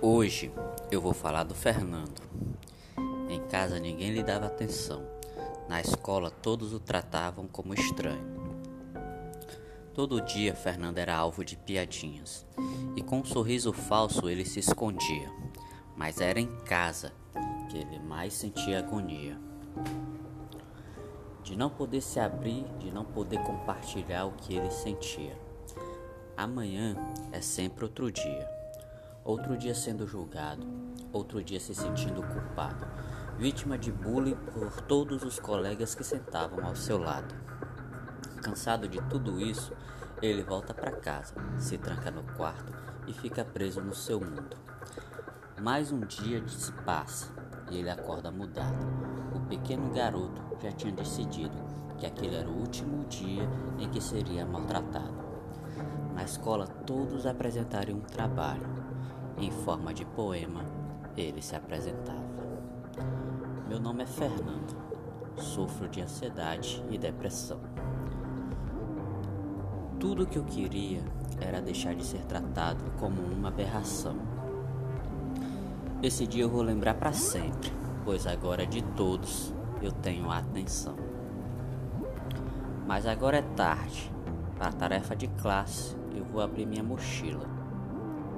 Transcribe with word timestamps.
Hoje 0.00 0.52
eu 0.92 1.00
vou 1.00 1.12
falar 1.12 1.42
do 1.42 1.56
Fernando. 1.56 2.22
Em 3.28 3.40
casa 3.48 3.80
ninguém 3.80 4.12
lhe 4.12 4.22
dava 4.22 4.46
atenção. 4.46 5.04
Na 5.68 5.80
escola 5.80 6.30
todos 6.30 6.72
o 6.72 6.78
tratavam 6.78 7.48
como 7.48 7.74
estranho. 7.74 8.38
Todo 9.92 10.20
dia 10.20 10.54
Fernando 10.54 10.98
era 10.98 11.16
alvo 11.16 11.44
de 11.44 11.56
piadinhas 11.56 12.46
e 12.94 13.02
com 13.02 13.18
um 13.18 13.24
sorriso 13.24 13.72
falso 13.72 14.30
ele 14.30 14.44
se 14.44 14.60
escondia. 14.60 15.32
Mas 15.96 16.20
era 16.20 16.38
em 16.38 16.54
casa 16.64 17.12
que 17.68 17.76
ele 17.76 17.98
mais 17.98 18.34
sentia 18.34 18.78
agonia. 18.78 19.36
De 21.42 21.56
não 21.56 21.68
poder 21.68 22.02
se 22.02 22.20
abrir, 22.20 22.64
de 22.78 22.92
não 22.92 23.04
poder 23.04 23.42
compartilhar 23.42 24.26
o 24.26 24.32
que 24.32 24.54
ele 24.54 24.70
sentia. 24.70 25.36
Amanhã 26.36 26.96
é 27.32 27.40
sempre 27.40 27.84
outro 27.84 28.12
dia. 28.12 28.57
Outro 29.28 29.58
dia 29.58 29.74
sendo 29.74 30.06
julgado, 30.06 30.66
outro 31.12 31.44
dia 31.44 31.60
se 31.60 31.74
sentindo 31.74 32.22
culpado, 32.22 32.86
vítima 33.36 33.76
de 33.76 33.92
bullying 33.92 34.38
por 34.54 34.80
todos 34.80 35.22
os 35.22 35.38
colegas 35.38 35.94
que 35.94 36.02
sentavam 36.02 36.64
ao 36.64 36.74
seu 36.74 36.96
lado. 36.96 37.34
Cansado 38.42 38.88
de 38.88 38.98
tudo 39.02 39.38
isso, 39.38 39.74
ele 40.22 40.42
volta 40.42 40.72
para 40.72 40.92
casa, 40.92 41.34
se 41.58 41.76
tranca 41.76 42.10
no 42.10 42.22
quarto 42.38 42.72
e 43.06 43.12
fica 43.12 43.44
preso 43.44 43.82
no 43.82 43.94
seu 43.94 44.18
mundo. 44.18 44.56
Mais 45.60 45.92
um 45.92 46.00
dia 46.00 46.42
se 46.48 46.72
passa 46.72 47.30
e 47.70 47.76
ele 47.76 47.90
acorda 47.90 48.30
mudado. 48.30 48.86
O 49.34 49.40
pequeno 49.40 49.92
garoto 49.92 50.40
já 50.58 50.72
tinha 50.72 50.94
decidido 50.94 51.54
que 51.98 52.06
aquele 52.06 52.34
era 52.34 52.48
o 52.48 52.60
último 52.60 53.04
dia 53.04 53.46
em 53.78 53.90
que 53.90 54.00
seria 54.00 54.46
maltratado. 54.46 55.18
Na 56.14 56.24
escola, 56.24 56.66
todos 56.66 57.26
apresentariam 57.26 57.98
um 57.98 58.00
trabalho 58.00 58.78
em 59.40 59.50
forma 59.50 59.94
de 59.94 60.04
poema, 60.04 60.64
ele 61.16 61.40
se 61.40 61.54
apresentava. 61.54 62.18
Meu 63.68 63.78
nome 63.78 64.02
é 64.02 64.06
Fernando, 64.06 64.76
sofro 65.36 65.88
de 65.88 66.00
ansiedade 66.00 66.82
e 66.90 66.98
depressão. 66.98 67.60
Tudo 70.00 70.22
o 70.22 70.26
que 70.26 70.38
eu 70.38 70.44
queria 70.44 71.02
era 71.40 71.60
deixar 71.60 71.94
de 71.94 72.04
ser 72.04 72.24
tratado 72.24 72.84
como 72.98 73.20
uma 73.20 73.48
aberração. 73.48 74.16
Esse 76.02 76.26
dia 76.26 76.44
eu 76.44 76.48
vou 76.48 76.62
lembrar 76.62 76.94
para 76.94 77.12
sempre, 77.12 77.72
pois 78.04 78.26
agora 78.26 78.66
de 78.66 78.82
todos 78.82 79.52
eu 79.82 79.92
tenho 79.92 80.30
a 80.30 80.38
atenção. 80.38 80.96
Mas 82.86 83.06
agora 83.06 83.38
é 83.38 83.42
tarde. 83.42 84.10
Para 84.56 84.68
a 84.68 84.72
tarefa 84.72 85.14
de 85.14 85.28
classe, 85.28 85.96
eu 86.14 86.24
vou 86.24 86.40
abrir 86.40 86.66
minha 86.66 86.82
mochila. 86.82 87.46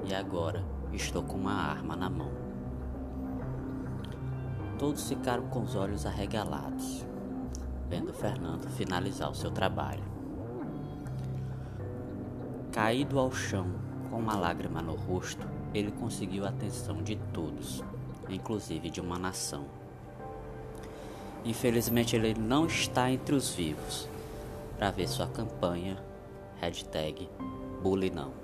E 0.05 0.15
agora 0.15 0.65
Estou 0.93 1.23
com 1.23 1.37
uma 1.37 1.53
arma 1.53 1.97
na 1.97 2.11
mão. 2.11 2.31
Todos 4.79 5.09
ficaram 5.09 5.47
com 5.49 5.63
os 5.63 5.75
olhos 5.75 6.07
arregalados, 6.07 7.07
vendo 7.89 8.13
Fernando 8.13 8.69
finalizar 8.71 9.31
o 9.31 9.35
seu 9.35 9.51
trabalho. 9.51 10.03
Caído 12.73 13.19
ao 13.19 13.31
chão, 13.31 13.67
com 14.11 14.19
uma 14.19 14.37
lágrima 14.37 14.81
no 14.81 14.95
rosto, 14.95 15.47
ele 15.75 15.93
conseguiu 15.93 16.45
a 16.45 16.49
atenção 16.49 17.03
de 17.03 17.17
todos, 17.33 17.85
inclusive 18.29 18.91
de 18.91 19.01
uma 19.01 19.19
nação. 19.19 19.67
Infelizmente, 21.45 22.17
ele 22.17 22.35
não 22.35 22.67
está 22.67 23.11
entre 23.11 23.35
os 23.35 23.51
vivos 23.51 24.09
para 24.77 24.91
ver 24.91 25.09
sua 25.09 25.27
campanha 25.27 25.97
hashtag 26.61 27.29
Bully 27.83 28.11
não. 28.11 28.40